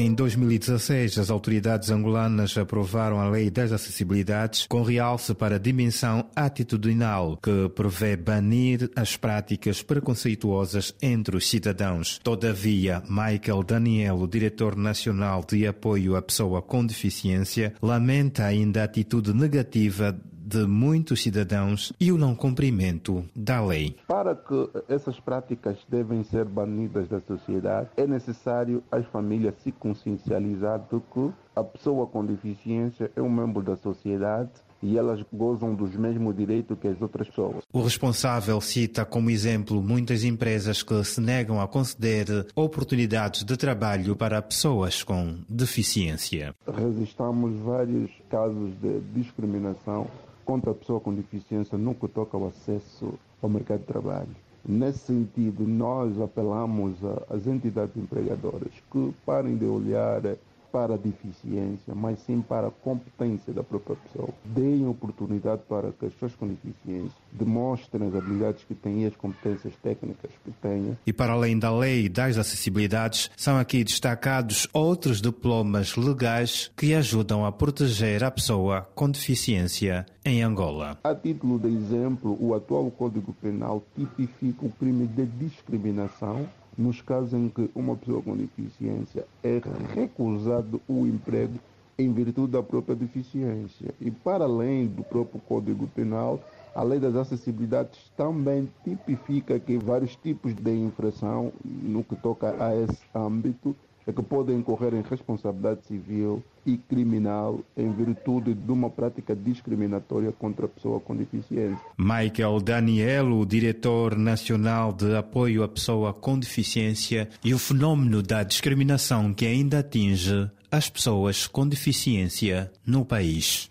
Em 0.00 0.14
2016, 0.14 1.18
as 1.18 1.28
autoridades 1.28 1.90
angolanas 1.90 2.56
aprovaram 2.56 3.20
a 3.20 3.28
Lei 3.28 3.50
das 3.50 3.72
Acessibilidades 3.72 4.64
com 4.68 4.84
realce 4.84 5.34
para 5.34 5.56
a 5.56 5.58
dimensão 5.58 6.30
atitudinal, 6.36 7.36
que 7.36 7.68
prevê 7.70 8.16
banir 8.16 8.88
as 8.94 9.16
práticas 9.16 9.82
preconceituosas 9.82 10.94
entre 11.02 11.36
os 11.36 11.50
cidadãos. 11.50 12.20
Todavia, 12.22 13.02
Michael 13.08 13.64
Daniel, 13.64 14.24
diretor 14.28 14.76
nacional 14.76 15.44
de 15.44 15.66
apoio 15.66 16.14
à 16.14 16.22
pessoa 16.22 16.62
com 16.62 16.86
deficiência, 16.86 17.74
lamenta 17.82 18.44
ainda 18.44 18.82
a 18.82 18.84
atitude 18.84 19.34
negativa 19.34 20.16
de 20.48 20.66
muitos 20.66 21.22
cidadãos 21.22 21.92
e 22.00 22.10
o 22.10 22.16
não 22.16 22.34
cumprimento 22.34 23.22
da 23.36 23.62
lei. 23.62 23.94
Para 24.06 24.34
que 24.34 24.70
essas 24.88 25.20
práticas 25.20 25.76
devem 25.88 26.24
ser 26.24 26.46
banidas 26.46 27.06
da 27.06 27.20
sociedade, 27.20 27.90
é 27.98 28.06
necessário 28.06 28.82
as 28.90 29.04
famílias 29.06 29.54
se 29.62 29.70
consciencializar 29.70 30.78
de 30.90 30.98
que 31.12 31.30
a 31.54 31.62
pessoa 31.62 32.06
com 32.06 32.24
deficiência 32.24 33.10
é 33.14 33.20
um 33.20 33.28
membro 33.28 33.62
da 33.62 33.76
sociedade 33.76 34.50
e 34.82 34.96
elas 34.96 35.22
gozam 35.32 35.74
dos 35.74 35.94
mesmos 35.96 36.36
direitos 36.36 36.78
que 36.78 36.88
as 36.88 37.00
outras 37.02 37.28
pessoas. 37.28 37.64
O 37.72 37.82
responsável 37.82 38.60
cita 38.60 39.04
como 39.04 39.30
exemplo 39.30 39.82
muitas 39.82 40.24
empresas 40.24 40.82
que 40.82 41.02
se 41.04 41.20
negam 41.20 41.60
a 41.60 41.68
conceder 41.68 42.46
oportunidades 42.54 43.42
de 43.42 43.56
trabalho 43.56 44.14
para 44.16 44.40
pessoas 44.40 45.02
com 45.02 45.38
deficiência. 45.48 46.54
Registramos 46.66 47.58
vários 47.58 48.10
casos 48.30 48.72
de 48.80 49.00
discriminação 49.12 50.06
contra 50.48 50.70
a 50.70 50.74
pessoa 50.74 50.98
com 50.98 51.12
deficiência 51.12 51.76
no 51.76 51.94
que 51.94 52.08
toca 52.08 52.34
ao 52.34 52.46
acesso 52.46 53.12
ao 53.42 53.50
mercado 53.50 53.80
de 53.80 53.84
trabalho. 53.84 54.34
Nesse 54.66 55.00
sentido, 55.00 55.68
nós 55.68 56.18
apelamos 56.18 56.96
às 57.28 57.46
entidades 57.46 57.94
empregadoras 57.94 58.72
que 58.90 59.14
parem 59.26 59.58
de 59.58 59.66
olhar 59.66 60.22
para 60.70 60.94
a 60.94 60.96
deficiência, 60.96 61.94
mas 61.94 62.20
sim 62.20 62.40
para 62.40 62.68
a 62.68 62.70
competência 62.70 63.52
da 63.52 63.62
própria 63.62 63.96
pessoa. 63.96 64.28
Deem 64.44 64.86
oportunidade 64.86 65.62
para 65.68 65.92
que 65.92 66.06
as 66.06 66.12
pessoas 66.12 66.34
com 66.34 66.46
deficiência 66.46 67.16
demonstrem 67.32 68.08
as 68.08 68.14
habilidades 68.14 68.64
que 68.64 68.74
têm 68.74 69.02
e 69.02 69.06
as 69.06 69.16
competências 69.16 69.74
técnicas 69.82 70.30
que 70.44 70.50
têm. 70.62 70.96
E 71.06 71.12
para 71.12 71.32
além 71.32 71.58
da 71.58 71.76
lei 71.76 72.08
das 72.08 72.38
acessibilidades, 72.38 73.30
são 73.36 73.58
aqui 73.58 73.84
destacados 73.84 74.68
outros 74.72 75.20
diplomas 75.20 75.96
legais 75.96 76.70
que 76.76 76.94
ajudam 76.94 77.44
a 77.44 77.52
proteger 77.52 78.24
a 78.24 78.30
pessoa 78.30 78.88
com 78.94 79.10
deficiência 79.10 80.06
em 80.24 80.42
Angola. 80.42 80.98
A 81.04 81.14
título 81.14 81.58
de 81.58 81.68
exemplo, 81.68 82.36
o 82.40 82.54
atual 82.54 82.90
Código 82.90 83.32
Penal 83.34 83.82
tipifica 83.96 84.66
o 84.66 84.70
crime 84.70 85.06
de 85.06 85.26
discriminação 85.26 86.48
nos 86.78 87.02
casos 87.02 87.34
em 87.34 87.48
que 87.48 87.68
uma 87.74 87.96
pessoa 87.96 88.22
com 88.22 88.36
deficiência 88.36 89.26
é 89.42 89.60
recusado 89.92 90.80
o 90.88 91.04
emprego 91.06 91.58
em 91.98 92.12
virtude 92.12 92.52
da 92.52 92.62
própria 92.62 92.94
deficiência. 92.94 93.92
E 94.00 94.08
para 94.08 94.44
além 94.44 94.86
do 94.86 95.02
próprio 95.02 95.40
Código 95.40 95.88
Penal, 95.88 96.40
a 96.72 96.82
Lei 96.84 97.00
das 97.00 97.16
Acessibilidades 97.16 97.98
também 98.16 98.68
tipifica 98.84 99.58
que 99.58 99.76
vários 99.76 100.14
tipos 100.14 100.54
de 100.54 100.70
infração 100.70 101.52
no 101.64 102.04
que 102.04 102.14
toca 102.14 102.54
a 102.64 102.76
esse 102.76 103.02
âmbito 103.12 103.74
é 104.08 104.12
que 104.12 104.22
podem 104.22 104.56
incorrer 104.56 104.94
em 104.94 105.02
responsabilidade 105.02 105.84
civil 105.86 106.42
e 106.64 106.78
criminal 106.78 107.60
em 107.76 107.92
virtude 107.92 108.54
de 108.54 108.72
uma 108.72 108.88
prática 108.88 109.36
discriminatória 109.36 110.32
contra 110.32 110.64
a 110.64 110.68
pessoa 110.68 110.98
com 110.98 111.14
deficiência. 111.14 111.78
Michael 111.98 112.58
Danielo, 112.60 113.44
diretor 113.44 114.16
nacional 114.16 114.94
de 114.94 115.14
apoio 115.14 115.62
à 115.62 115.68
pessoa 115.68 116.14
com 116.14 116.38
deficiência 116.38 117.28
e 117.44 117.52
o 117.52 117.58
fenômeno 117.58 118.22
da 118.22 118.42
discriminação 118.42 119.34
que 119.34 119.44
ainda 119.44 119.80
atinge 119.80 120.50
as 120.72 120.88
pessoas 120.88 121.46
com 121.46 121.68
deficiência 121.68 122.72
no 122.86 123.04
país. 123.04 123.70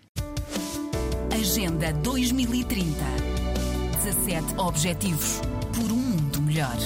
Agenda 1.31 1.91
2030. 1.93 2.85
17 4.03 4.59
Objetivos 4.59 5.41
por 5.73 5.91
um 5.91 5.95
mundo 5.95 6.41
melhor. 6.43 6.77